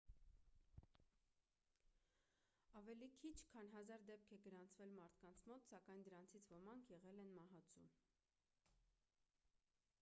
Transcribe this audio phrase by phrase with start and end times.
[2.79, 7.85] ավելի քիչ քան հազար դեպք է գրանցվել մարդկանց մոտ սակայն դրանցից ոմանք եղել են մահացու